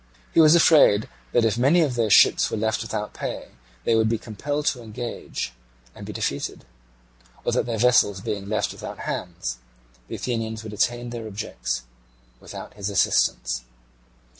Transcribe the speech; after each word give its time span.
He 0.33 0.39
was 0.41 0.55
afraid 0.55 1.07
that 1.31 1.45
if 1.45 1.59
many 1.59 1.81
of 1.81 1.93
their 1.93 2.09
ships 2.09 2.49
were 2.49 2.57
left 2.57 2.81
without 2.81 3.13
pay 3.13 3.49
they 3.83 3.93
would 3.93 4.09
be 4.09 4.17
compelled 4.17 4.65
to 4.65 4.81
engage 4.81 5.53
and 5.93 6.07
be 6.07 6.11
defeated, 6.11 6.65
or 7.45 7.51
that 7.51 7.67
their 7.67 7.77
vessels 7.77 8.19
being 8.19 8.49
left 8.49 8.71
without 8.71 8.97
hands 9.01 9.59
the 10.07 10.15
Athenians 10.15 10.63
would 10.63 10.73
attain 10.73 11.11
their 11.11 11.27
objects 11.27 11.83
without 12.39 12.73
his 12.73 12.89
assistance. 12.89 13.61